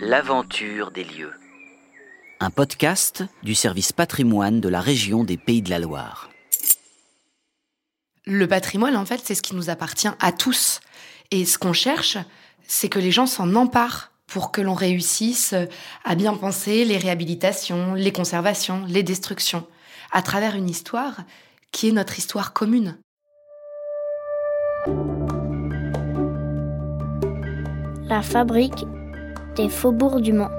L'aventure 0.00 0.90
des 0.90 1.04
lieux. 1.04 1.32
Un 2.40 2.50
podcast 2.50 3.24
du 3.42 3.54
service 3.54 3.92
patrimoine 3.92 4.60
de 4.60 4.68
la 4.68 4.80
région 4.80 5.24
des 5.24 5.36
Pays 5.36 5.62
de 5.62 5.70
la 5.70 5.78
Loire. 5.78 6.30
Le 8.26 8.46
patrimoine, 8.46 8.96
en 8.96 9.04
fait, 9.04 9.20
c'est 9.24 9.34
ce 9.34 9.42
qui 9.42 9.54
nous 9.54 9.70
appartient 9.70 10.08
à 10.20 10.32
tous. 10.32 10.80
Et 11.30 11.44
ce 11.44 11.58
qu'on 11.58 11.72
cherche, 11.72 12.18
c'est 12.66 12.88
que 12.88 12.98
les 12.98 13.10
gens 13.10 13.26
s'en 13.26 13.54
emparent 13.54 14.12
pour 14.26 14.52
que 14.52 14.60
l'on 14.60 14.74
réussisse 14.74 15.54
à 16.04 16.14
bien 16.14 16.34
penser 16.34 16.84
les 16.84 16.98
réhabilitations, 16.98 17.94
les 17.94 18.12
conservations, 18.12 18.84
les 18.88 19.02
destructions, 19.02 19.66
à 20.12 20.22
travers 20.22 20.54
une 20.54 20.68
histoire 20.68 21.20
qui 21.72 21.88
est 21.88 21.92
notre 21.92 22.18
histoire 22.18 22.52
commune. 22.52 22.98
La 28.06 28.22
fabrique 28.22 28.84
des 29.56 29.68
faubourgs 29.68 30.20
du 30.20 30.32
Mans. 30.32 30.50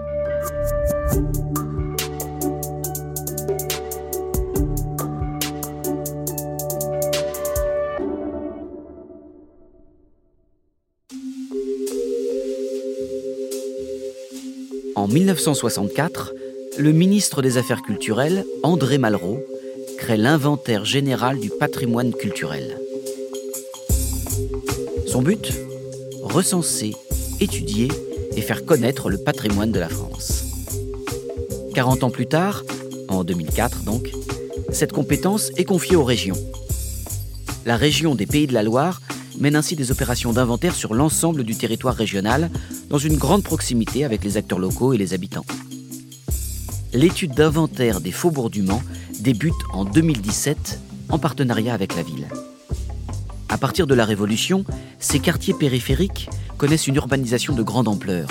En 14.95 15.07
1964, 15.07 16.33
le 16.77 16.91
ministre 16.91 17.41
des 17.41 17.57
Affaires 17.57 17.81
culturelles, 17.81 18.45
André 18.63 18.97
Malraux, 18.97 19.43
crée 19.97 20.17
l'inventaire 20.17 20.85
général 20.85 21.39
du 21.39 21.49
patrimoine 21.49 22.13
culturel. 22.13 22.77
Son 25.05 25.21
but? 25.21 25.51
Recenser, 26.23 26.95
étudier 27.39 27.89
et 28.35 28.41
faire 28.41 28.65
connaître 28.65 29.09
le 29.09 29.17
patrimoine 29.17 29.71
de 29.71 29.79
la 29.79 29.89
France. 29.89 30.43
40 31.73 32.03
ans 32.03 32.09
plus 32.09 32.27
tard, 32.27 32.63
en 33.09 33.23
2004 33.23 33.83
donc, 33.83 34.11
cette 34.71 34.91
compétence 34.91 35.51
est 35.57 35.65
confiée 35.65 35.95
aux 35.95 36.03
régions. 36.03 36.37
La 37.65 37.77
région 37.77 38.15
des 38.15 38.25
Pays 38.25 38.47
de 38.47 38.53
la 38.53 38.63
Loire 38.63 39.01
mène 39.39 39.55
ainsi 39.55 39.75
des 39.75 39.91
opérations 39.91 40.33
d'inventaire 40.33 40.75
sur 40.75 40.93
l'ensemble 40.93 41.43
du 41.43 41.55
territoire 41.55 41.95
régional, 41.95 42.49
dans 42.89 42.97
une 42.97 43.17
grande 43.17 43.43
proximité 43.43 44.05
avec 44.05 44.23
les 44.23 44.37
acteurs 44.37 44.59
locaux 44.59 44.93
et 44.93 44.97
les 44.97 45.13
habitants. 45.13 45.45
L'étude 46.93 47.33
d'inventaire 47.33 47.99
des 47.99 48.11
faubourgs 48.11 48.49
du 48.49 48.61
Mans 48.61 48.83
débute 49.19 49.53
en 49.73 49.83
2017 49.83 50.79
en 51.09 51.19
partenariat 51.19 51.73
avec 51.73 51.95
la 51.95 52.03
ville. 52.03 52.27
À 53.49 53.57
partir 53.57 53.87
de 53.87 53.93
la 53.93 54.05
Révolution, 54.05 54.65
ces 54.99 55.19
quartiers 55.19 55.53
périphériques 55.53 56.29
connaissent 56.57 56.87
une 56.87 56.95
urbanisation 56.95 57.53
de 57.53 57.63
grande 57.63 57.87
ampleur 57.87 58.29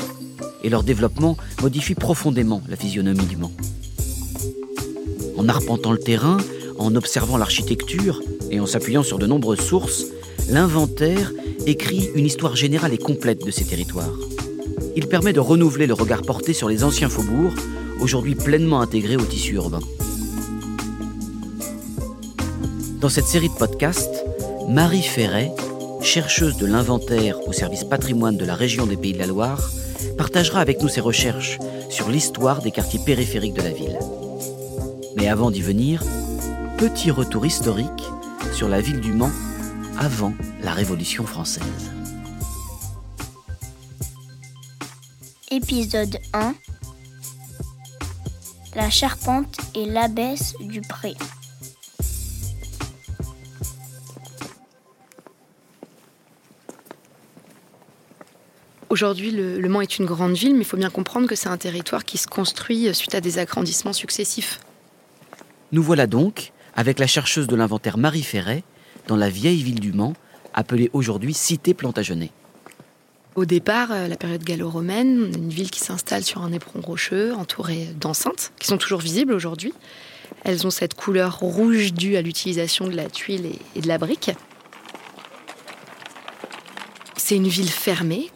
et 0.63 0.71
leur 0.71 0.83
développement 0.83 1.37
modifie 1.63 1.95
profondément 1.95 2.63
la 2.69 2.77
physionomie 2.77 3.27
du 3.27 3.37
Mans. 3.37 3.53
En 5.37 5.49
arpentant 5.49 5.93
le 5.93 5.99
terrain, 5.99 6.39
en 6.79 6.95
observant 6.95 7.37
l'architecture 7.37 8.23
et 8.51 8.61
en 8.61 8.67
s'appuyant 8.67 9.03
sur 9.03 9.19
de 9.19 9.27
nombreuses 9.27 9.61
sources, 9.61 10.07
l'inventaire 10.49 11.33
écrit 11.67 12.11
une 12.15 12.27
histoire 12.27 12.57
générale 12.57 12.93
et 12.93 12.99
complète 12.99 13.45
de 13.45 13.51
ces 13.51 13.65
territoires. 13.65 14.13
Il 14.97 15.07
permet 15.07 15.33
de 15.33 15.41
renouveler 15.41 15.87
le 15.87 15.95
regard 15.95 16.23
porté 16.23 16.53
sur 16.53 16.69
les 16.69 16.85
anciens 16.85 17.09
faubourgs, 17.09 17.55
aujourd'hui 18.01 18.35
pleinement 18.35 18.81
intégrés 18.81 19.17
au 19.17 19.25
tissu 19.25 19.55
urbain. 19.55 19.81
Dans 23.01 23.09
cette 23.09 23.27
série 23.27 23.49
de 23.49 23.55
podcasts, 23.55 24.25
Marie 24.69 25.03
Ferret, 25.03 25.53
chercheuse 26.05 26.57
de 26.57 26.67
l'inventaire 26.67 27.37
au 27.49 27.53
service 27.53 27.83
patrimoine 27.83 28.37
de 28.37 28.45
la 28.45 28.55
région 28.55 28.87
des 28.87 28.97
Pays 28.97 29.15
de 29.15 29.19
la 29.19 29.27
Loire, 29.27 29.71
partagera 30.19 30.61
avec 30.61 30.83
nous 30.83 30.89
ses 30.89 31.01
recherches 31.01 31.59
sur 31.89 32.11
l'histoire 32.11 32.61
des 32.61 32.71
quartiers 32.71 33.01
périphériques 33.05 33.55
de 33.55 33.63
la 33.63 33.71
ville. 33.71 33.99
Mais 35.17 35.29
avant 35.29 35.51
d'y 35.51 35.63
venir, 35.63 36.03
petit 36.77 37.11
retour 37.11 37.47
historique 37.47 38.05
sur 38.53 38.69
la 38.69 38.81
ville 38.81 39.01
du 39.01 39.13
Mans 39.13 39.33
avant 39.99 40.35
la 40.63 40.73
Révolution 40.73 41.25
française. 41.25 41.65
Épisode 45.51 46.19
1 46.35 46.55
La 48.77 48.91
charpente 48.91 49.57
et 49.75 49.87
l'abbesse 49.87 50.55
du 50.61 50.81
pré. 50.83 51.15
Aujourd'hui, 58.95 59.33
le, 59.33 59.59
le 59.59 59.69
Mans 59.69 59.81
est 59.81 59.99
une 59.99 60.05
grande 60.05 60.35
ville, 60.35 60.53
mais 60.55 60.61
il 60.61 60.65
faut 60.65 60.77
bien 60.77 60.89
comprendre 60.89 61.27
que 61.27 61.35
c'est 61.35 61.49
un 61.49 61.57
territoire 61.57 62.05
qui 62.05 62.17
se 62.17 62.29
construit 62.29 62.95
suite 62.95 63.17
à 63.17 63.21
des 63.21 63.41
agrandissements 63.41 63.93
successifs. 63.93 64.61
Nous 65.73 65.83
voilà 65.83 66.07
donc 66.07 66.53
avec 66.77 67.01
la 67.01 67.09
chercheuse 67.09 67.49
de 67.49 67.57
l'inventaire 67.57 67.99
Marie 67.99 68.23
Ferret 68.23 68.63
dans 69.09 69.17
la 69.17 69.29
vieille 69.29 69.65
ville 69.65 69.81
du 69.81 69.93
Mans, 69.93 70.15
appelée 70.53 70.91
aujourd'hui 70.93 71.35
Cité 71.35 71.75
Plantagenet. 71.75 72.31
Au 73.35 73.45
départ, 73.45 73.91
euh, 73.91 74.07
la 74.07 74.15
période 74.15 74.45
gallo-romaine, 74.45 75.33
une 75.35 75.51
ville 75.51 75.73
qui 75.73 75.81
s'installe 75.81 76.23
sur 76.23 76.43
un 76.43 76.53
éperon 76.53 76.81
rocheux, 76.81 77.35
entouré 77.35 77.89
d'enceintes, 78.01 78.53
qui 78.61 78.69
sont 78.69 78.79
toujours 78.79 79.01
visibles 79.01 79.33
aujourd'hui. 79.33 79.75
Elles 80.45 80.69
ont 80.69 80.71
cette 80.71 80.95
couleur 80.95 81.41
rouge 81.41 81.95
due 81.95 82.15
à 82.15 82.23
l'utilisation 82.23 82.87
de 82.87 82.95
la 82.95 83.11
tuile 83.11 83.59
et 83.75 83.81
de 83.81 83.89
la 83.89 83.99
brique. 83.99 84.31
C'est 87.17 87.35
une 87.35 87.49
ville 87.49 87.71
fermée, 87.71 88.31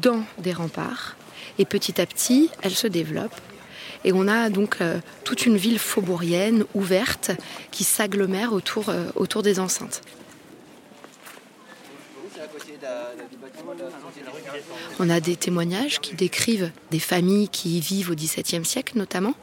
dans 0.00 0.22
des 0.38 0.52
remparts, 0.52 1.16
et 1.58 1.64
petit 1.64 2.00
à 2.00 2.06
petit, 2.06 2.50
elle 2.62 2.74
se 2.74 2.86
développe. 2.86 3.34
Et 4.04 4.12
on 4.12 4.26
a 4.26 4.50
donc 4.50 4.78
euh, 4.80 4.98
toute 5.24 5.46
une 5.46 5.56
ville 5.56 5.78
faubourienne, 5.78 6.64
ouverte, 6.74 7.30
qui 7.70 7.84
s'agglomère 7.84 8.52
autour, 8.52 8.88
euh, 8.88 9.04
autour 9.14 9.42
des 9.42 9.60
enceintes. 9.60 10.02
On 14.98 15.10
a 15.10 15.20
des 15.20 15.36
témoignages 15.36 16.00
qui 16.00 16.14
décrivent 16.14 16.70
des 16.90 16.98
familles 16.98 17.48
qui 17.48 17.78
y 17.78 17.80
vivent 17.80 18.10
au 18.10 18.14
XVIIe 18.14 18.64
siècle 18.64 18.98
notamment. 18.98 19.34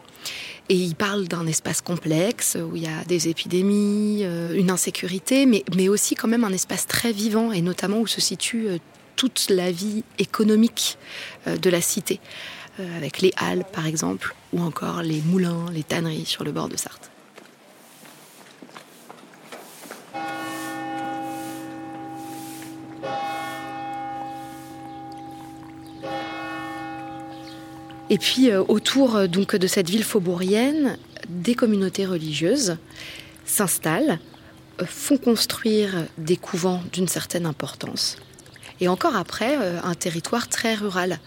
Et 0.67 0.75
ils 0.75 0.95
parlent 0.95 1.28
d'un 1.28 1.47
espace 1.47 1.81
complexe 1.81 2.55
où 2.55 2.75
il 2.75 2.83
y 2.83 2.88
a 2.88 3.03
des 3.07 3.28
épidémies, 3.28 4.19
euh, 4.23 4.53
une 4.53 4.69
insécurité, 4.69 5.47
mais, 5.47 5.63
mais 5.75 5.89
aussi 5.89 6.13
quand 6.13 6.28
même 6.28 6.44
un 6.44 6.53
espace 6.53 6.85
très 6.85 7.11
vivant 7.11 7.51
et 7.51 7.61
notamment 7.61 7.99
où 7.99 8.07
se 8.07 8.22
situe 8.22 8.67
euh, 8.67 8.78
toute 9.19 9.50
la 9.50 9.69
vie 9.69 10.06
économique 10.18 10.97
euh, 11.46 11.57
de 11.57 11.69
la 11.69 11.81
cité, 11.81 12.22
euh, 12.80 12.97
avec 12.97 13.19
les 13.19 13.34
halles 13.35 13.66
par 13.74 13.85
exemple, 13.85 14.34
ou 14.53 14.62
encore 14.62 15.03
les 15.03 15.19
moulins, 15.19 15.66
les 15.74 15.84
tanneries 15.84 16.25
sur 16.25 16.46
le 16.46 16.53
bord 16.53 16.69
de 16.69 16.78
Sarthe. 16.78 17.12
Et 28.09 28.18
puis 28.18 28.50
euh, 28.50 28.63
autour 28.69 29.28
donc 29.28 29.58
de 29.58 29.68
cette 29.68 29.90
ville 29.90 30.06
faubourienne, 30.06 30.97
des 31.28 31.56
communautés 31.56 32.06
religieuses 32.06 32.78
s'installent, 33.44 34.18
font 34.85 35.18
construire 35.18 36.06
des 36.18 36.38
couvents 36.38 36.81
d'une 36.94 37.09
certaine 37.09 37.46
importance. 37.46 38.18
Et 38.81 38.88
encore 38.88 39.16
après, 39.16 39.57
euh, 39.57 39.79
un 39.84 39.95
territoire 39.95 40.47
très 40.47 40.75
rural 40.75 41.19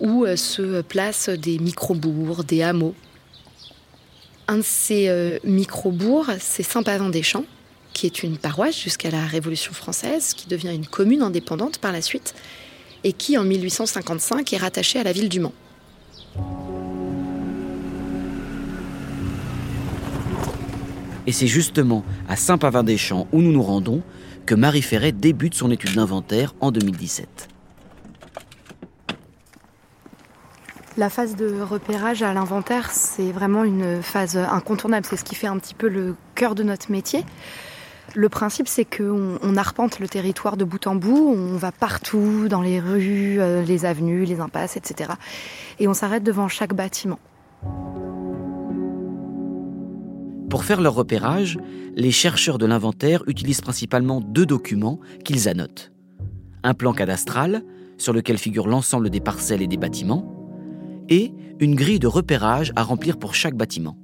où 0.00 0.24
euh, 0.24 0.36
se 0.36 0.82
placent 0.82 1.28
des 1.28 1.58
micro-bourgs, 1.58 2.44
des 2.44 2.62
hameaux. 2.62 2.94
Un 4.46 4.58
de 4.58 4.62
ces 4.62 5.08
euh, 5.08 5.38
micro-bourgs, 5.44 6.36
c'est 6.40 6.62
Saint-Pavin-des-Champs, 6.62 7.44
qui 7.92 8.06
est 8.06 8.22
une 8.22 8.38
paroisse 8.38 8.78
jusqu'à 8.78 9.10
la 9.10 9.26
Révolution 9.26 9.72
française, 9.72 10.34
qui 10.34 10.46
devient 10.46 10.74
une 10.74 10.86
commune 10.86 11.22
indépendante 11.22 11.78
par 11.78 11.92
la 11.92 12.00
suite, 12.00 12.34
et 13.04 13.12
qui 13.12 13.36
en 13.38 13.44
1855 13.44 14.52
est 14.52 14.56
rattachée 14.58 14.98
à 14.98 15.04
la 15.04 15.12
ville 15.12 15.28
du 15.28 15.40
Mans. 15.40 15.52
Et 21.28 21.32
c'est 21.32 21.46
justement 21.46 22.04
à 22.26 22.36
Saint-Pavin-des-Champs 22.36 23.28
où 23.32 23.42
nous 23.42 23.52
nous 23.52 23.62
rendons 23.62 24.02
que 24.46 24.54
Marie 24.54 24.80
Ferret 24.80 25.12
débute 25.12 25.52
son 25.52 25.70
étude 25.70 25.94
d'inventaire 25.94 26.54
en 26.62 26.70
2017. 26.70 27.48
La 30.96 31.10
phase 31.10 31.36
de 31.36 31.60
repérage 31.60 32.22
à 32.22 32.32
l'inventaire, 32.32 32.90
c'est 32.92 33.30
vraiment 33.30 33.64
une 33.64 34.00
phase 34.00 34.38
incontournable. 34.38 35.04
C'est 35.04 35.18
ce 35.18 35.24
qui 35.24 35.34
fait 35.34 35.46
un 35.46 35.58
petit 35.58 35.74
peu 35.74 35.88
le 35.88 36.16
cœur 36.34 36.54
de 36.54 36.62
notre 36.62 36.90
métier. 36.90 37.26
Le 38.14 38.30
principe, 38.30 38.66
c'est 38.66 38.86
qu'on 38.86 39.38
on 39.42 39.56
arpente 39.56 40.00
le 40.00 40.08
territoire 40.08 40.56
de 40.56 40.64
bout 40.64 40.86
en 40.86 40.94
bout, 40.94 41.34
on 41.36 41.58
va 41.58 41.72
partout, 41.72 42.48
dans 42.48 42.62
les 42.62 42.80
rues, 42.80 43.38
euh, 43.38 43.62
les 43.62 43.84
avenues, 43.84 44.24
les 44.24 44.40
impasses, 44.40 44.78
etc. 44.78 45.10
Et 45.78 45.88
on 45.88 45.92
s'arrête 45.92 46.22
devant 46.22 46.48
chaque 46.48 46.72
bâtiment. 46.72 47.18
Pour 50.50 50.64
faire 50.64 50.80
leur 50.80 50.94
repérage, 50.94 51.58
les 51.94 52.10
chercheurs 52.10 52.58
de 52.58 52.64
l'inventaire 52.64 53.22
utilisent 53.26 53.60
principalement 53.60 54.20
deux 54.20 54.46
documents 54.46 54.98
qu'ils 55.24 55.48
annotent. 55.48 55.92
Un 56.62 56.72
plan 56.72 56.94
cadastral, 56.94 57.62
sur 57.98 58.12
lequel 58.12 58.38
figure 58.38 58.66
l'ensemble 58.66 59.10
des 59.10 59.20
parcelles 59.20 59.60
et 59.60 59.66
des 59.66 59.76
bâtiments, 59.76 60.34
et 61.10 61.32
une 61.60 61.74
grille 61.74 61.98
de 61.98 62.06
repérage 62.06 62.72
à 62.76 62.82
remplir 62.82 63.18
pour 63.18 63.34
chaque 63.34 63.56
bâtiment. 63.56 63.98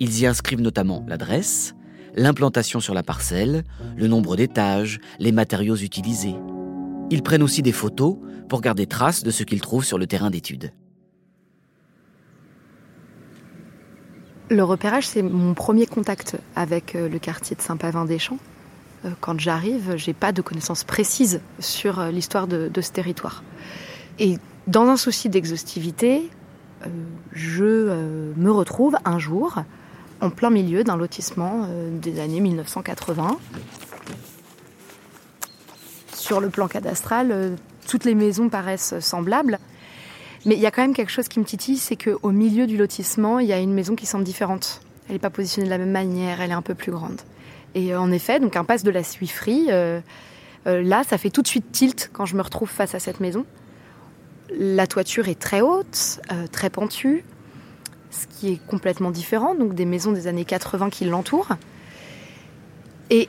Ils 0.00 0.20
y 0.20 0.26
inscrivent 0.26 0.60
notamment 0.60 1.04
l'adresse, 1.06 1.74
l'implantation 2.16 2.80
sur 2.80 2.94
la 2.94 3.02
parcelle, 3.02 3.62
le 3.96 4.08
nombre 4.08 4.36
d'étages, 4.36 4.98
les 5.20 5.32
matériaux 5.32 5.76
utilisés. 5.76 6.34
Ils 7.10 7.22
prennent 7.22 7.42
aussi 7.42 7.62
des 7.62 7.72
photos 7.72 8.16
pour 8.48 8.60
garder 8.60 8.86
trace 8.86 9.22
de 9.22 9.30
ce 9.30 9.44
qu'ils 9.44 9.60
trouvent 9.60 9.84
sur 9.84 9.98
le 9.98 10.06
terrain 10.06 10.30
d'étude. 10.30 10.72
Le 14.50 14.62
repérage, 14.62 15.06
c'est 15.08 15.22
mon 15.22 15.54
premier 15.54 15.86
contact 15.86 16.36
avec 16.54 16.94
euh, 16.94 17.08
le 17.08 17.18
quartier 17.18 17.56
de 17.56 17.62
Saint-Pavin-des-Champs. 17.62 18.38
Euh, 19.04 19.10
quand 19.20 19.40
j'arrive, 19.40 19.94
j'ai 19.96 20.12
pas 20.12 20.32
de 20.32 20.42
connaissances 20.42 20.84
précises 20.84 21.40
sur 21.60 21.98
euh, 21.98 22.10
l'histoire 22.10 22.46
de, 22.46 22.68
de, 22.68 22.80
ce 22.82 22.92
territoire. 22.92 23.42
Et 24.18 24.38
dans 24.66 24.86
un 24.88 24.98
souci 24.98 25.30
d'exhaustivité, 25.30 26.30
je 27.32 27.64
me 28.36 28.50
retrouve 28.50 28.96
un 29.06 29.18
jour 29.18 29.62
en 30.20 30.28
plein 30.28 30.50
milieu 30.50 30.84
d'un 30.84 30.96
lotissement 30.96 31.66
des 31.90 32.20
années 32.20 32.40
1980. 32.40 33.38
Sur 36.12 36.40
le 36.40 36.50
plan 36.50 36.68
cadastral, 36.68 37.56
toutes 37.88 38.04
les 38.04 38.14
maisons 38.14 38.50
paraissent 38.50 38.98
semblables. 39.00 39.58
Mais 40.46 40.56
il 40.56 40.60
y 40.60 40.66
a 40.66 40.70
quand 40.70 40.82
même 40.82 40.94
quelque 40.94 41.12
chose 41.12 41.28
qui 41.28 41.38
me 41.38 41.44
titille, 41.44 41.78
c'est 41.78 41.96
qu'au 41.96 42.30
milieu 42.30 42.66
du 42.66 42.76
lotissement, 42.76 43.38
il 43.38 43.46
y 43.46 43.52
a 43.52 43.58
une 43.58 43.72
maison 43.72 43.94
qui 43.94 44.04
semble 44.04 44.24
différente. 44.24 44.82
Elle 45.08 45.14
n'est 45.14 45.18
pas 45.18 45.30
positionnée 45.30 45.66
de 45.66 45.70
la 45.70 45.78
même 45.78 45.90
manière, 45.90 46.40
elle 46.40 46.50
est 46.50 46.54
un 46.54 46.62
peu 46.62 46.74
plus 46.74 46.92
grande. 46.92 47.20
Et 47.74 47.92
euh, 47.92 48.00
en 48.00 48.12
effet, 48.12 48.40
donc 48.40 48.56
un 48.56 48.64
passe 48.64 48.82
de 48.82 48.90
la 48.90 49.02
suifferie, 49.02 49.66
euh, 49.70 50.00
euh, 50.66 50.82
là, 50.82 51.02
ça 51.04 51.18
fait 51.18 51.30
tout 51.30 51.42
de 51.42 51.48
suite 51.48 51.72
tilt 51.72 52.10
quand 52.12 52.26
je 52.26 52.36
me 52.36 52.42
retrouve 52.42 52.68
face 52.68 52.94
à 52.94 52.98
cette 52.98 53.20
maison. 53.20 53.44
La 54.58 54.86
toiture 54.86 55.28
est 55.28 55.38
très 55.38 55.62
haute, 55.62 56.20
très 56.52 56.68
pentue, 56.68 57.24
ce 58.10 58.26
qui 58.26 58.52
est 58.52 58.66
complètement 58.66 59.10
différent, 59.10 59.54
donc 59.54 59.74
des 59.74 59.86
maisons 59.86 60.12
des 60.12 60.26
années 60.26 60.44
80 60.44 60.90
qui 60.90 61.06
l'entourent. 61.06 61.56
Et 63.10 63.28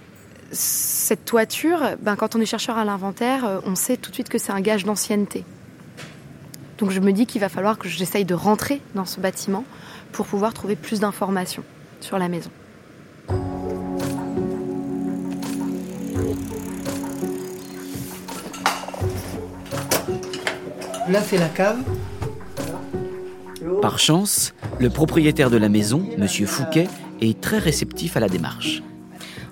cette 0.51 1.25
toiture, 1.25 1.95
ben, 2.01 2.15
quand 2.15 2.35
on 2.35 2.41
est 2.41 2.45
chercheur 2.45 2.77
à 2.77 2.83
l'inventaire, 2.83 3.61
on 3.65 3.75
sait 3.75 3.97
tout 3.97 4.11
de 4.11 4.15
suite 4.15 4.29
que 4.29 4.37
c'est 4.37 4.51
un 4.51 4.61
gage 4.61 4.83
d'ancienneté. 4.83 5.45
Donc 6.77 6.91
je 6.91 6.99
me 6.99 7.11
dis 7.11 7.25
qu'il 7.25 7.41
va 7.41 7.49
falloir 7.49 7.77
que 7.77 7.87
j'essaye 7.87 8.25
de 8.25 8.33
rentrer 8.33 8.81
dans 8.95 9.05
ce 9.05 9.19
bâtiment 9.19 9.63
pour 10.11 10.25
pouvoir 10.25 10.53
trouver 10.53 10.75
plus 10.75 10.99
d'informations 10.99 11.63
sur 12.01 12.17
la 12.17 12.27
maison. 12.27 12.51
Là, 21.07 21.21
c'est 21.21 21.37
la 21.37 21.49
cave. 21.49 21.77
Par 23.81 23.99
chance, 23.99 24.53
le 24.79 24.89
propriétaire 24.89 25.51
de 25.51 25.57
la 25.57 25.69
maison, 25.69 26.03
M. 26.17 26.27
Fouquet, 26.27 26.87
est 27.21 27.39
très 27.39 27.59
réceptif 27.59 28.17
à 28.17 28.19
la 28.19 28.27
démarche. 28.27 28.81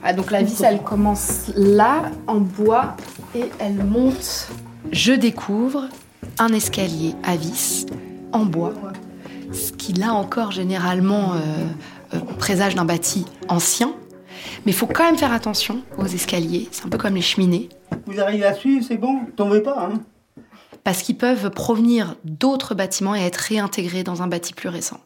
Ah, 0.04 0.14
donc 0.14 0.32
la 0.32 0.42
vis, 0.42 0.62
elle 0.64 0.82
commence 0.82 1.52
là, 1.56 2.12
en 2.26 2.40
bois, 2.40 2.98
et 3.36 3.46
elle 3.60 3.86
monte. 3.86 4.50
Je 4.92 5.14
découvre 5.14 5.88
un 6.40 6.54
escalier 6.54 7.16
à 7.24 7.36
vis 7.36 7.86
en 8.32 8.46
bois, 8.46 8.74
ce 9.52 9.72
qui 9.72 9.94
là 9.94 10.14
encore 10.14 10.52
généralement 10.52 11.34
euh, 11.34 11.38
euh, 12.14 12.20
présage 12.38 12.76
d'un 12.76 12.86
bâti 12.86 13.26
ancien. 13.48 13.94
Mais 14.66 14.72
il 14.72 14.76
faut 14.76 14.88
quand 14.88 15.04
même 15.04 15.18
faire 15.18 15.32
attention 15.32 15.84
aux 15.98 16.06
escaliers, 16.06 16.68
c'est 16.72 16.86
un 16.86 16.90
peu 16.90 16.98
comme 16.98 17.16
les 17.16 17.22
cheminées. 17.22 17.70
Vous 18.06 18.20
arrivez 18.20 18.46
à 18.46 18.54
suivre, 18.54 18.84
c'est 18.88 18.98
bon, 18.98 19.26
tombez 19.36 19.62
pas. 19.62 19.90
Hein 19.90 20.02
Parce 20.84 21.02
qu'ils 21.02 21.18
peuvent 21.18 21.50
provenir 21.50 22.16
d'autres 22.24 22.76
bâtiments 22.76 23.16
et 23.16 23.22
être 23.22 23.38
réintégrés 23.38 24.04
dans 24.04 24.22
un 24.22 24.28
bâti 24.28 24.54
plus 24.54 24.70
récent. 24.70 25.00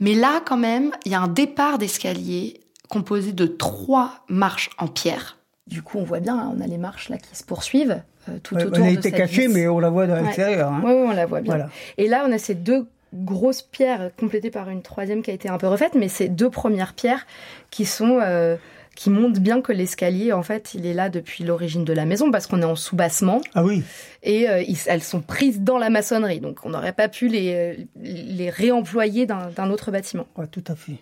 Mais 0.00 0.14
là, 0.14 0.40
quand 0.44 0.56
même, 0.56 0.90
il 1.04 1.12
y 1.12 1.14
a 1.14 1.20
un 1.20 1.28
départ 1.28 1.78
d'escalier 1.78 2.60
composé 2.88 3.32
de 3.32 3.46
trois 3.46 4.24
marches 4.28 4.70
en 4.78 4.88
pierre. 4.88 5.38
Du 5.66 5.82
coup, 5.82 5.98
on 5.98 6.04
voit 6.04 6.20
bien, 6.20 6.38
hein, 6.38 6.52
on 6.56 6.60
a 6.60 6.66
les 6.66 6.78
marches 6.78 7.08
là 7.08 7.16
qui 7.16 7.34
se 7.36 7.44
poursuivent. 7.44 8.02
Euh, 8.28 8.38
tout 8.42 8.56
autour 8.56 8.78
on 8.78 8.82
a 8.82 8.90
été 8.90 9.10
caché, 9.10 9.48
mais 9.48 9.68
on 9.68 9.78
la 9.78 9.90
voit 9.90 10.06
de 10.06 10.14
l'extérieur. 10.14 10.72
Oui, 10.82 10.90
hein. 10.90 11.04
on 11.08 11.12
la 11.12 11.26
voit 11.26 11.40
bien. 11.40 11.68
Et 11.98 12.08
là, 12.08 12.24
on 12.28 12.32
a 12.32 12.38
ces 12.38 12.54
deux 12.54 12.86
grosses 13.14 13.62
pierres 13.62 14.10
complétées 14.18 14.50
par 14.50 14.68
une 14.70 14.82
troisième 14.82 15.22
qui 15.22 15.30
a 15.30 15.34
été 15.34 15.48
un 15.48 15.58
peu 15.58 15.68
refaite, 15.68 15.94
mais 15.94 16.08
ces 16.08 16.28
deux 16.28 16.50
premières 16.50 16.94
pierres 16.94 17.26
qui 17.70 17.84
sont 17.84 18.18
euh, 18.20 18.56
qui 18.94 19.10
montrent 19.10 19.40
bien 19.40 19.60
que 19.60 19.72
l'escalier, 19.72 20.32
en 20.32 20.42
fait, 20.42 20.74
il 20.74 20.86
est 20.86 20.94
là 20.94 21.08
depuis 21.08 21.44
l'origine 21.44 21.84
de 21.84 21.92
la 21.92 22.04
maison 22.04 22.30
parce 22.30 22.46
qu'on 22.46 22.62
est 22.62 22.66
en 22.66 22.76
sous-bassement. 22.76 23.40
Ah 23.54 23.64
oui. 23.64 23.82
Et 24.22 24.48
euh, 24.48 24.62
elles 24.86 25.02
sont 25.02 25.20
prises 25.20 25.60
dans 25.60 25.78
la 25.78 25.90
maçonnerie, 25.90 26.40
donc 26.40 26.60
on 26.64 26.70
n'aurait 26.70 26.92
pas 26.92 27.08
pu 27.08 27.28
les, 27.28 27.86
les 28.00 28.50
réemployer 28.50 29.26
d'un 29.26 29.70
autre 29.70 29.90
bâtiment. 29.90 30.26
Oui, 30.36 30.46
tout 30.50 30.64
à 30.68 30.74
fait. 30.74 30.98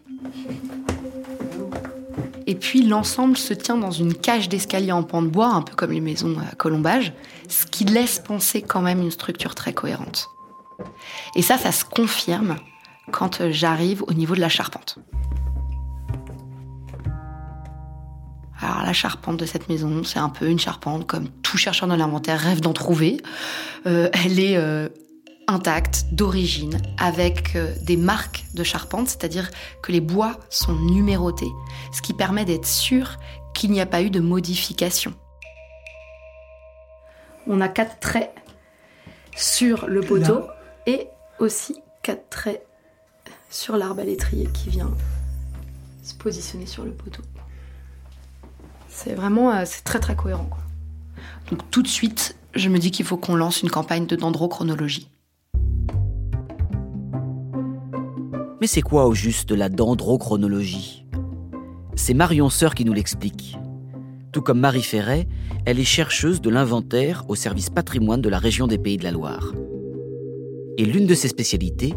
Et 2.52 2.54
puis 2.54 2.82
l'ensemble 2.82 3.38
se 3.38 3.54
tient 3.54 3.78
dans 3.78 3.90
une 3.90 4.12
cage 4.12 4.50
d'escalier 4.50 4.92
en 4.92 5.02
pan 5.02 5.22
de 5.22 5.28
bois, 5.28 5.46
un 5.46 5.62
peu 5.62 5.74
comme 5.74 5.90
les 5.90 6.02
maisons 6.02 6.36
à 6.38 6.54
colombage, 6.54 7.14
ce 7.48 7.64
qui 7.64 7.86
laisse 7.86 8.18
penser 8.18 8.60
quand 8.60 8.82
même 8.82 9.00
une 9.00 9.10
structure 9.10 9.54
très 9.54 9.72
cohérente. 9.72 10.28
Et 11.34 11.40
ça, 11.40 11.56
ça 11.56 11.72
se 11.72 11.86
confirme 11.86 12.56
quand 13.10 13.50
j'arrive 13.50 14.04
au 14.06 14.12
niveau 14.12 14.34
de 14.34 14.40
la 14.40 14.50
charpente. 14.50 14.98
Alors 18.60 18.82
la 18.84 18.92
charpente 18.92 19.38
de 19.38 19.46
cette 19.46 19.70
maison, 19.70 20.04
c'est 20.04 20.18
un 20.18 20.28
peu 20.28 20.46
une 20.46 20.60
charpente 20.60 21.06
comme 21.06 21.28
tout 21.42 21.56
chercheur 21.56 21.88
dans 21.88 21.96
l'inventaire 21.96 22.38
rêve 22.38 22.60
d'en 22.60 22.74
trouver. 22.74 23.22
Euh, 23.86 24.10
elle 24.12 24.38
est 24.38 24.58
euh, 24.58 24.90
intacte, 25.52 26.06
d'origine, 26.12 26.80
avec 26.98 27.54
euh, 27.56 27.74
des 27.82 27.96
marques 27.96 28.44
de 28.54 28.64
charpente, 28.64 29.08
c'est-à-dire 29.08 29.50
que 29.82 29.92
les 29.92 30.00
bois 30.00 30.38
sont 30.50 30.74
numérotés, 30.74 31.50
ce 31.92 32.02
qui 32.02 32.14
permet 32.14 32.44
d'être 32.44 32.66
sûr 32.66 33.18
qu'il 33.54 33.70
n'y 33.70 33.80
a 33.80 33.86
pas 33.86 34.02
eu 34.02 34.10
de 34.10 34.20
modification. 34.20 35.14
On 37.46 37.60
a 37.60 37.68
quatre 37.68 38.00
traits 38.00 38.32
sur 39.36 39.86
le 39.86 40.00
poteau 40.00 40.42
et 40.86 41.08
aussi 41.38 41.80
quatre 42.02 42.28
traits 42.30 42.66
sur 43.50 43.76
l'arbre 43.76 44.00
à 44.00 44.04
l'étrier 44.04 44.48
qui 44.52 44.70
vient 44.70 44.90
se 46.02 46.14
positionner 46.14 46.66
sur 46.66 46.84
le 46.84 46.92
poteau. 46.92 47.22
C'est 48.88 49.14
vraiment 49.14 49.52
euh, 49.52 49.62
c'est 49.64 49.84
très 49.84 50.00
très 50.00 50.16
cohérent. 50.16 50.48
Donc 51.50 51.70
tout 51.70 51.82
de 51.82 51.88
suite, 51.88 52.36
je 52.54 52.68
me 52.68 52.78
dis 52.78 52.90
qu'il 52.90 53.04
faut 53.04 53.16
qu'on 53.16 53.34
lance 53.34 53.62
une 53.62 53.70
campagne 53.70 54.06
de 54.06 54.16
dendrochronologie. 54.16 55.11
Mais 58.62 58.68
c'est 58.68 58.80
quoi 58.80 59.08
au 59.08 59.12
juste 59.12 59.50
la 59.50 59.68
dendrochronologie? 59.68 61.04
C'est 61.96 62.14
Marion 62.14 62.48
Sœur 62.48 62.76
qui 62.76 62.84
nous 62.84 62.92
l'explique. 62.92 63.56
Tout 64.30 64.40
comme 64.40 64.60
Marie 64.60 64.84
Ferret, 64.84 65.26
elle 65.66 65.80
est 65.80 65.84
chercheuse 65.84 66.40
de 66.40 66.48
l'inventaire 66.48 67.24
au 67.26 67.34
service 67.34 67.70
patrimoine 67.70 68.22
de 68.22 68.28
la 68.28 68.38
région 68.38 68.68
des 68.68 68.78
Pays 68.78 68.98
de 68.98 69.02
la 69.02 69.10
Loire. 69.10 69.52
Et 70.78 70.84
l'une 70.84 71.08
de 71.08 71.14
ses 71.16 71.26
spécialités, 71.26 71.92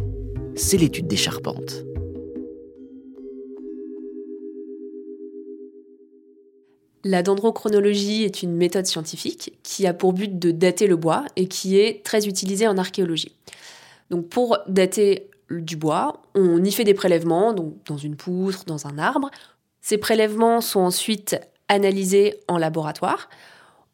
c'est 0.56 0.78
l'étude 0.78 1.06
des 1.06 1.18
charpentes. 1.18 1.86
La 7.04 7.22
dendrochronologie 7.22 8.24
est 8.24 8.42
une 8.42 8.56
méthode 8.56 8.88
scientifique 8.88 9.54
qui 9.62 9.86
a 9.86 9.94
pour 9.94 10.14
but 10.14 10.40
de 10.40 10.50
dater 10.50 10.88
le 10.88 10.96
bois 10.96 11.26
et 11.36 11.48
qui 11.48 11.78
est 11.78 12.04
très 12.04 12.28
utilisée 12.28 12.68
en 12.68 12.80
archéologie. 12.80 13.34
Donc 14.10 14.30
pour 14.30 14.58
dater 14.68 15.30
du 15.50 15.76
bois, 15.76 16.22
on 16.34 16.64
y 16.64 16.72
fait 16.72 16.84
des 16.84 16.94
prélèvements, 16.94 17.54
donc 17.54 17.76
dans 17.86 17.98
une 17.98 18.16
poutre, 18.16 18.66
dans 18.66 18.88
un 18.88 18.98
arbre. 18.98 19.30
Ces 19.82 19.98
prélèvements 19.98 20.62
sont 20.62 20.80
ensuite 20.80 21.38
analysés 21.68 22.40
en 22.48 22.58
laboratoire. 22.58 23.30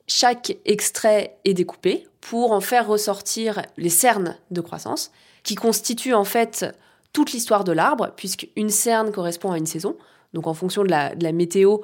Chaque 0.07 0.57
extrait 0.65 1.37
est 1.45 1.53
découpé 1.53 2.07
pour 2.21 2.51
en 2.51 2.61
faire 2.61 2.87
ressortir 2.87 3.61
les 3.77 3.89
cernes 3.89 4.37
de 4.51 4.61
croissance, 4.61 5.11
qui 5.43 5.55
constituent 5.55 6.13
en 6.13 6.23
fait 6.23 6.65
toute 7.13 7.33
l'histoire 7.33 7.63
de 7.63 7.71
l'arbre, 7.71 8.11
puisqu'une 8.15 8.69
cerne 8.69 9.11
correspond 9.11 9.51
à 9.51 9.57
une 9.57 9.65
saison. 9.65 9.97
Donc 10.33 10.47
en 10.47 10.53
fonction 10.53 10.83
de 10.83 10.89
la, 10.89 11.31
météo, 11.31 11.77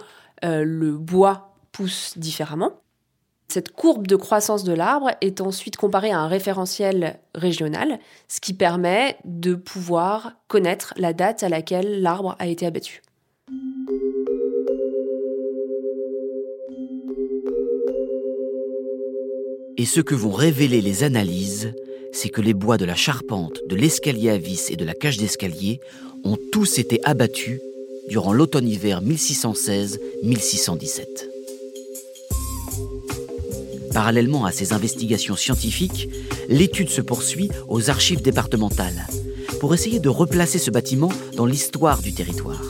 euh, 0.46 0.64
le 0.64 0.98
bois 0.98 1.54
pousse 1.72 2.18
différemment. 2.18 2.82
Cette 3.50 3.72
courbe 3.72 4.08
de 4.08 4.18
croissance 4.18 4.66
de 4.66 4.74
l'arbre 4.74 5.12
est 5.22 5.40
ensuite 5.40 5.78
comparée 5.78 6.12
à 6.12 6.20
un 6.20 6.28
référentiel 6.28 7.18
régional, 7.34 7.98
ce 8.28 8.42
qui 8.42 8.54
permet 8.54 9.16
de 9.24 9.56
pouvoir 9.56 10.34
connaître 10.50 10.94
la 10.98 11.14
date 11.14 11.44
à 11.44 11.50
laquelle 11.50 12.02
l'arbre 12.02 12.36
a 12.40 12.48
été 12.48 12.66
abattu. 12.66 13.02
Et 19.78 19.86
ce 19.86 20.02
que 20.02 20.16
vont 20.16 20.32
révéler 20.32 20.82
les 20.82 21.04
analyses, 21.04 21.74
c'est 22.12 22.30
que 22.30 22.42
les 22.42 22.54
bois 22.54 22.78
de 22.78 22.84
la 22.84 22.96
charpente, 22.96 23.62
de 23.70 23.78
l'escalier 23.78 24.32
à 24.32 24.38
vis 24.38 24.72
et 24.72 24.76
de 24.76 24.84
la 24.84 24.94
cage 24.94 25.18
d'escalier 25.18 25.80
ont 26.26 26.38
tous 26.52 26.80
été 26.80 27.00
abattus 27.06 27.62
durant 28.10 28.34
l'automne-hiver 28.34 29.02
1616-1617. 29.04 31.37
Parallèlement 33.98 34.46
à 34.46 34.52
ces 34.52 34.74
investigations 34.74 35.36
scientifiques, 35.36 36.08
l'étude 36.50 36.90
se 36.90 37.02
poursuit 37.02 37.50
aux 37.68 37.90
archives 37.90 38.22
départementales 38.22 39.08
pour 39.60 39.74
essayer 39.74 40.00
de 40.00 40.08
replacer 40.08 40.60
ce 40.60 40.70
bâtiment 40.70 41.12
dans 41.36 41.48
l'histoire 41.48 42.04
du 42.04 42.14
territoire. 42.14 42.62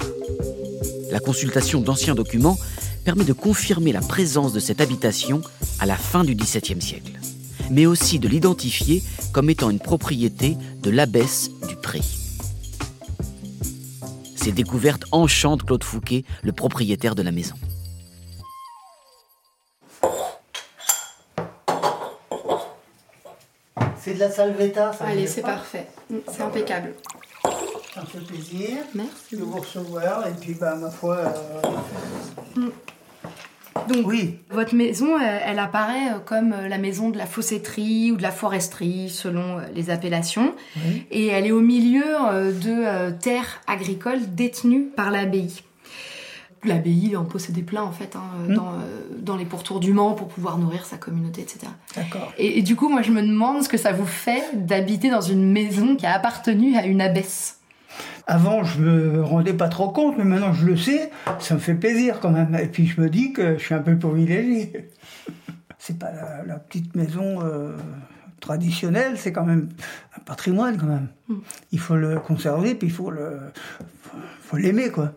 La 1.12 1.20
consultation 1.20 1.82
d'anciens 1.82 2.16
documents 2.16 2.58
permet 3.04 3.26
de 3.26 3.34
confirmer 3.34 3.92
la 3.92 4.00
présence 4.00 4.54
de 4.54 4.62
cette 4.62 4.80
habitation 4.80 5.42
à 5.80 5.86
la 5.86 5.98
fin 5.98 6.24
du 6.24 6.34
XVIIe 6.34 6.82
siècle, 6.82 7.20
mais 7.72 7.86
aussi 7.86 8.20
de 8.20 8.30
l'identifier 8.30 9.04
comme 9.34 9.50
étant 9.50 9.70
une 9.70 9.80
propriété 9.80 10.56
de 10.82 10.90
l'abbesse 10.90 11.52
du 11.68 11.76
Pré. 11.76 12.00
Ces 14.38 14.54
découvertes 14.54 15.04
enchantent 15.12 15.66
Claude 15.66 15.84
Fouquet, 15.84 16.24
le 16.42 16.54
propriétaire 16.54 17.16
de 17.16 17.22
la 17.22 17.34
maison. 17.34 17.56
De 24.18 24.24
la 24.24 24.32
salvetta, 24.32 24.92
ça 24.94 25.06
Allez, 25.06 25.28
c'est 25.28 25.42
parfait. 25.42 25.88
Mm, 26.10 26.16
C'est 26.32 26.42
impeccable. 26.44 26.94
Ça 27.94 28.02
me 28.02 28.06
fait 28.08 28.26
plaisir 28.26 28.78
Merci. 28.94 29.36
de 29.38 29.44
vous 29.44 29.60
recevoir. 29.60 30.28
Et 30.28 30.32
puis, 30.40 30.54
bah, 30.54 30.76
ma 30.76 30.90
foi. 30.90 31.18
euh, 32.58 32.62
Donc, 33.88 34.06
Oui, 34.08 34.38
votre 34.50 34.76
maison, 34.76 35.16
euh, 35.16 35.40
elle 35.46 35.60
apparaît 35.60 36.12
euh, 36.14 36.20
comme 36.26 36.50
la 36.68 36.78
maison 36.78 37.10
de 37.10 37.18
la 37.18 37.26
faussetterie 37.26 38.12
ou 38.12 38.18
de 38.18 38.22
la 38.24 38.32
foresterie, 38.32 39.10
selon 39.10 39.60
les 39.74 39.90
appellations. 39.90 40.54
Oui. 40.76 41.06
Et 41.12 41.28
elle 41.28 41.46
est 41.48 41.52
au 41.52 41.62
milieu 41.62 42.04
de 42.04 43.12
terres 43.12 43.62
agricoles 43.68 44.34
détenues 44.36 44.86
par 44.96 45.10
l'abbaye. 45.12 45.64
L'abbaye 46.64 47.16
en 47.16 47.24
possédait 47.26 47.62
plein, 47.62 47.84
en 47.84 47.92
fait, 47.92 48.16
hein, 48.16 48.24
Hmm. 48.48 48.54
dans, 48.56 48.70
euh, 48.74 49.02
dans 49.20 49.36
les 49.36 49.46
pourtours 49.46 49.80
du 49.80 49.94
Mans 49.94 50.14
pour 50.14 50.28
pouvoir 50.28 50.58
nourrir 50.58 50.86
sa 50.86 50.98
communauté, 50.98 51.42
etc. 51.42 51.68
d'accord. 51.96 52.34
Et, 52.38 52.60
et 52.60 52.62
du 52.62 52.76
coup, 52.76 52.90
moi, 52.90 53.02
je 53.02 53.12
me 53.12 53.22
demande 53.22 53.62
ce 53.64 53.70
que 53.70 53.78
ça 53.78 53.92
vous 53.92 54.06
fait 54.06 54.44
d'habiter 54.54 55.10
dans 55.10 55.22
une 55.22 55.52
maison 55.52 55.96
qui 55.96 56.06
a 56.06 56.14
appartenu 56.14 56.76
à 56.78 56.86
une 56.86 57.02
abbesse. 57.02 57.60
Avant, 58.28 58.64
je 58.64 58.82
me 58.82 59.24
rendais 59.24 59.54
pas 59.54 59.70
trop 59.70 59.90
compte, 59.90 60.18
mais 60.18 60.26
maintenant 60.26 60.52
je 60.52 60.66
le 60.66 60.76
sais, 60.76 61.12
ça 61.40 61.54
me 61.54 61.60
fait 61.60 61.76
plaisir 61.76 62.20
quand 62.20 62.30
même. 62.32 62.56
Et 62.62 62.68
puis 62.68 62.86
je 62.86 63.00
me 63.00 63.10
dis 63.10 63.32
que 63.32 63.58
je 63.58 63.64
suis 63.64 63.74
un 63.74 63.80
peu 63.80 63.98
privilégié. 63.98 64.90
C'est 65.80 65.98
pas 65.98 66.12
la, 66.12 66.44
la 66.46 66.56
petite 66.60 66.94
maison 66.96 67.42
euh, 67.42 67.78
traditionnelle, 68.42 69.14
c'est 69.18 69.32
quand 69.32 69.46
même 69.46 69.70
un 70.18 70.20
patrimoine 70.22 70.78
quand 70.78 70.88
même. 70.88 71.08
Mm. 71.30 71.36
Il 71.72 71.80
faut 71.80 71.96
le 71.96 72.20
conserver, 72.20 72.76
puis 72.76 72.88
il 72.90 72.94
faut 72.94 73.10
le, 73.10 73.40
faut 74.42 74.58
l'aimer 74.58 74.90
quoi. 74.90 75.14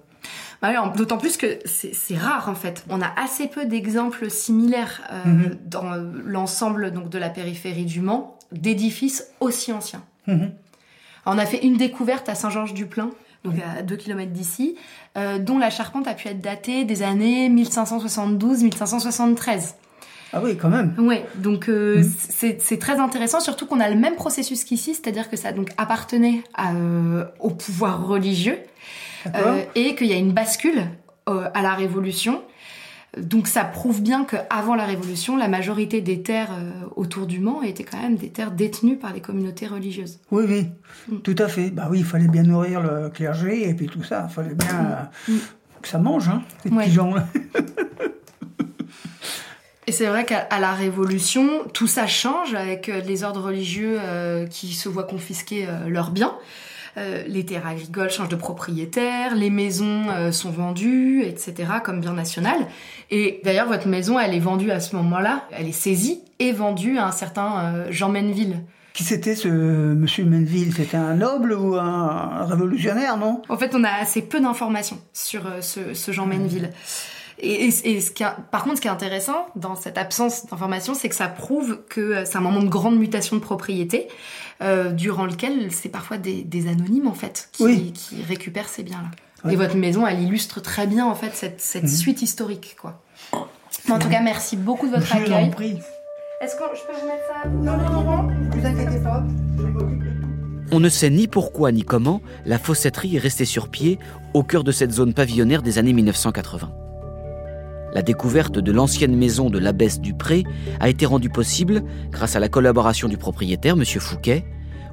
Bah 0.62 0.68
oui, 0.70 0.76
D'autant 0.96 1.16
plus 1.18 1.36
que 1.38 1.58
c'est 1.64 2.16
rare 2.18 2.48
en 2.48 2.54
fait. 2.54 2.84
On 2.90 3.00
a 3.00 3.10
assez 3.16 3.48
peu 3.48 3.64
d'exemples 3.64 4.30
similaires 4.30 5.00
euh, 5.10 5.24
Mhm. 5.24 5.56
dans 5.66 5.84
l'ensemble 6.26 6.92
donc 6.92 7.08
de 7.08 7.18
la 7.18 7.30
périphérie 7.30 7.86
du 7.86 8.00
Mans 8.00 8.36
d'édifices 8.52 9.28
aussi 9.40 9.72
anciens. 9.72 10.02
Mhm. 10.26 10.50
On 11.26 11.38
a 11.38 11.46
fait 11.46 11.64
une 11.64 11.76
découverte 11.76 12.28
à 12.28 12.34
Saint-Georges-du-Plain, 12.34 13.10
donc 13.44 13.54
à 13.78 13.82
2 13.82 13.96
km 13.96 14.32
d'ici, 14.32 14.76
euh, 15.16 15.38
dont 15.38 15.58
la 15.58 15.70
charpente 15.70 16.06
a 16.08 16.14
pu 16.14 16.28
être 16.28 16.40
datée 16.40 16.84
des 16.84 17.02
années 17.02 17.48
1572-1573. 17.48 19.74
Ah 20.32 20.40
oui, 20.42 20.56
quand 20.56 20.68
même. 20.68 20.94
Ouais, 20.98 21.26
donc 21.36 21.68
euh, 21.68 21.98
Mhm. 22.02 22.54
c'est 22.60 22.78
très 22.78 22.98
intéressant, 23.00 23.40
surtout 23.40 23.66
qu'on 23.66 23.80
a 23.80 23.88
le 23.90 23.96
même 23.96 24.14
processus 24.14 24.62
qu'ici, 24.64 24.94
c'est-à-dire 24.94 25.28
que 25.28 25.36
ça 25.36 25.50
donc 25.52 25.70
appartenait 25.76 26.42
à, 26.54 26.72
euh, 26.74 27.24
au 27.40 27.50
pouvoir 27.50 28.06
religieux. 28.06 28.58
Euh, 29.34 29.62
et 29.74 29.94
qu'il 29.94 30.06
y 30.08 30.12
a 30.12 30.16
une 30.16 30.32
bascule 30.32 30.84
euh, 31.28 31.48
à 31.54 31.62
la 31.62 31.74
Révolution. 31.74 32.42
Donc 33.18 33.48
ça 33.48 33.64
prouve 33.64 34.02
bien 34.02 34.24
qu'avant 34.24 34.76
la 34.76 34.84
Révolution, 34.86 35.36
la 35.36 35.48
majorité 35.48 36.00
des 36.00 36.22
terres 36.22 36.52
euh, 36.52 36.70
autour 36.94 37.26
du 37.26 37.40
Mans 37.40 37.60
étaient 37.62 37.82
quand 37.82 38.00
même 38.00 38.14
des 38.16 38.28
terres 38.30 38.52
détenues 38.52 38.96
par 38.98 39.12
les 39.12 39.20
communautés 39.20 39.66
religieuses. 39.66 40.20
Oui, 40.30 40.44
oui, 40.48 40.66
Mm. 41.08 41.18
tout 41.22 41.34
à 41.38 41.48
fait. 41.48 41.70
Bah 41.70 41.88
oui, 41.90 41.98
il 42.00 42.04
fallait 42.04 42.28
bien 42.28 42.44
nourrir 42.44 42.80
le 42.80 43.08
clergé 43.10 43.68
et 43.68 43.74
puis 43.74 43.86
tout 43.86 44.04
ça. 44.04 44.26
Il 44.30 44.32
fallait 44.32 44.54
bien 44.54 45.08
Mm. 45.28 45.36
que 45.82 45.88
ça 45.88 45.98
mange, 45.98 46.28
hein, 46.28 46.42
ces 46.62 46.68
Ouais. 46.70 46.84
petits 46.84 46.92
gens. 46.94 47.14
Et 49.86 49.92
c'est 49.92 50.06
vrai 50.06 50.24
qu'à 50.24 50.46
la 50.60 50.72
Révolution, 50.72 51.64
tout 51.74 51.88
ça 51.88 52.06
change 52.06 52.54
avec 52.54 52.86
les 52.86 53.24
ordres 53.24 53.42
religieux 53.42 53.98
qui 54.50 54.72
se 54.74 54.88
voient 54.88 55.02
confisquer 55.04 55.66
leurs 55.88 56.12
biens. 56.12 56.34
Euh, 56.96 57.22
les 57.26 57.44
terres 57.44 57.66
agricoles 57.66 58.10
changent 58.10 58.28
de 58.28 58.36
propriétaire, 58.36 59.34
les 59.34 59.50
maisons 59.50 60.08
euh, 60.10 60.32
sont 60.32 60.50
vendues, 60.50 61.22
etc., 61.22 61.54
comme 61.84 62.00
bien 62.00 62.14
national. 62.14 62.66
Et 63.10 63.40
d'ailleurs, 63.44 63.68
votre 63.68 63.88
maison, 63.88 64.18
elle 64.18 64.34
est 64.34 64.40
vendue 64.40 64.70
à 64.70 64.80
ce 64.80 64.96
moment-là, 64.96 65.44
elle 65.52 65.68
est 65.68 65.72
saisie 65.72 66.22
et 66.38 66.52
vendue 66.52 66.98
à 66.98 67.06
un 67.06 67.12
certain 67.12 67.64
euh, 67.64 67.86
Jean 67.90 68.08
Menville. 68.08 68.64
Qui 68.92 69.04
c'était 69.04 69.36
ce 69.36 69.48
monsieur 69.48 70.24
Menville? 70.24 70.74
C'était 70.74 70.96
un 70.96 71.14
noble 71.14 71.52
ou 71.52 71.76
un 71.76 72.44
révolutionnaire, 72.44 73.16
non? 73.16 73.40
En 73.48 73.56
fait, 73.56 73.74
on 73.74 73.84
a 73.84 73.90
assez 73.90 74.20
peu 74.20 74.40
d'informations 74.40 74.98
sur 75.12 75.42
ce, 75.60 75.94
ce 75.94 76.10
Jean 76.10 76.26
Menville. 76.26 76.70
Et, 77.42 77.66
et- 77.68 77.90
et 77.96 78.00
ce 78.00 78.10
qui 78.10 78.22
a- 78.24 78.36
par 78.50 78.64
contre, 78.64 78.76
ce 78.76 78.80
qui 78.82 78.88
est 78.88 78.90
intéressant 78.90 79.46
dans 79.56 79.74
cette 79.76 79.96
absence 79.98 80.46
d'informations, 80.46 80.94
c'est 80.94 81.08
que 81.08 81.14
ça 81.14 81.28
prouve 81.28 81.80
que 81.88 82.00
euh, 82.00 82.24
c'est 82.24 82.36
un 82.36 82.40
moment 82.42 82.62
de 82.62 82.68
grande 82.68 82.98
mutation 82.98 83.36
de 83.36 83.40
propriété, 83.40 84.08
euh, 84.62 84.90
durant 84.90 85.24
lequel 85.26 85.72
c'est 85.72 85.88
parfois 85.88 86.18
des, 86.18 86.42
des 86.42 86.68
anonymes 86.68 87.06
en 87.06 87.14
fait 87.14 87.48
qui, 87.52 87.62
Oui. 87.64 87.92
qui 87.94 88.22
récupèrent 88.22 88.68
ces 88.68 88.82
biens-là. 88.82 89.08
Ouais. 89.44 89.54
Et 89.54 89.56
votre 89.56 89.76
maison, 89.76 90.06
elle 90.06 90.20
illustre 90.20 90.60
très 90.60 90.86
bien 90.86 91.06
en 91.06 91.14
fait 91.14 91.30
cette, 91.34 91.60
cette 91.60 91.84
Mhm. 91.84 91.88
suite 91.88 92.22
historique, 92.22 92.76
quoi. 92.80 93.02
Mais 93.86 93.94
en 93.94 93.98
tout 93.98 94.08
cas, 94.10 94.20
merci 94.20 94.56
beaucoup 94.56 94.86
de 94.86 94.92
votre 94.92 95.06
Je 95.06 95.14
accueil. 95.14 95.80
Est-ce 96.42 96.56
que 96.56 96.62
je 96.74 96.80
peux 96.86 97.00
vous 97.00 97.06
mettre 97.06 97.26
ça 97.26 97.48
Non, 97.48 97.76
non, 97.76 97.90
non, 97.90 98.04
non, 98.04 98.22
ne 98.24 98.50
vous 98.50 98.66
inquiétez 98.66 99.02
pas. 99.02 99.22
On 100.72 100.78
ne 100.80 100.88
sait 100.88 101.10
ni 101.10 101.26
pourquoi 101.26 101.72
ni 101.72 101.82
comment 101.84 102.20
la 102.46 102.58
faussetterie 102.58 103.16
est 103.16 103.18
restée 103.18 103.44
sur 103.44 103.68
pied 103.70 103.98
au 104.34 104.42
cœur 104.44 104.62
de 104.62 104.72
cette 104.72 104.92
zone 104.92 105.14
pavillonnaire 105.14 105.62
des 105.62 105.78
années 105.78 105.92
1980. 105.92 106.70
La 107.92 108.02
découverte 108.02 108.58
de 108.58 108.72
l'ancienne 108.72 109.16
maison 109.16 109.50
de 109.50 109.58
l'abbesse 109.58 110.00
du 110.00 110.14
Pré 110.14 110.44
a 110.78 110.88
été 110.88 111.06
rendue 111.06 111.30
possible 111.30 111.82
grâce 112.10 112.36
à 112.36 112.40
la 112.40 112.48
collaboration 112.48 113.08
du 113.08 113.16
propriétaire, 113.16 113.74
M. 113.74 113.84
Fouquet, 113.84 114.44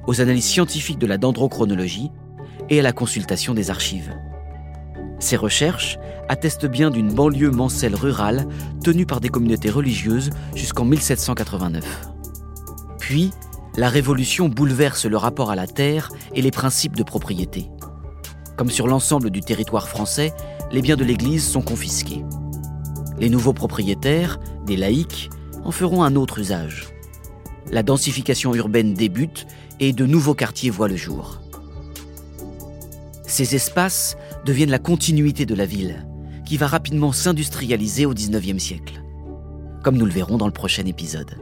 aux 0.06 0.20
analyses 0.20 0.46
scientifiques 0.46 0.98
de 0.98 1.06
la 1.06 1.18
dendrochronologie 1.18 2.10
et 2.70 2.80
à 2.80 2.82
la 2.82 2.92
consultation 2.92 3.54
des 3.54 3.70
archives. 3.70 4.12
Ces 5.20 5.36
recherches 5.36 5.98
attestent 6.28 6.66
bien 6.66 6.90
d'une 6.90 7.12
banlieue 7.12 7.50
mancelle 7.50 7.94
rurale 7.94 8.46
tenue 8.82 9.06
par 9.06 9.20
des 9.20 9.28
communautés 9.28 9.70
religieuses 9.70 10.30
jusqu'en 10.54 10.84
1789. 10.84 12.08
Puis, 12.98 13.30
la 13.76 13.88
Révolution 13.88 14.48
bouleverse 14.48 15.06
le 15.06 15.16
rapport 15.16 15.50
à 15.50 15.56
la 15.56 15.66
terre 15.66 16.10
et 16.34 16.42
les 16.42 16.50
principes 16.50 16.96
de 16.96 17.02
propriété. 17.04 17.70
Comme 18.56 18.70
sur 18.70 18.88
l'ensemble 18.88 19.30
du 19.30 19.40
territoire 19.40 19.88
français, 19.88 20.32
les 20.72 20.82
biens 20.82 20.96
de 20.96 21.04
l'Église 21.04 21.46
sont 21.46 21.62
confisqués. 21.62 22.24
Les 23.20 23.30
nouveaux 23.30 23.52
propriétaires, 23.52 24.38
des 24.64 24.76
laïcs, 24.76 25.30
en 25.64 25.72
feront 25.72 26.02
un 26.02 26.14
autre 26.14 26.38
usage. 26.38 26.88
La 27.70 27.82
densification 27.82 28.54
urbaine 28.54 28.94
débute 28.94 29.46
et 29.80 29.92
de 29.92 30.06
nouveaux 30.06 30.34
quartiers 30.34 30.70
voient 30.70 30.88
le 30.88 30.96
jour. 30.96 31.40
Ces 33.24 33.54
espaces 33.54 34.16
deviennent 34.44 34.70
la 34.70 34.78
continuité 34.78 35.46
de 35.46 35.54
la 35.54 35.66
ville, 35.66 36.06
qui 36.46 36.56
va 36.56 36.66
rapidement 36.66 37.12
s'industrialiser 37.12 38.06
au 38.06 38.14
XIXe 38.14 38.62
siècle, 38.62 39.02
comme 39.82 39.98
nous 39.98 40.06
le 40.06 40.12
verrons 40.12 40.38
dans 40.38 40.46
le 40.46 40.52
prochain 40.52 40.86
épisode. 40.86 41.36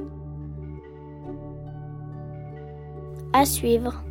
À 3.33 3.45
suivre. 3.45 4.06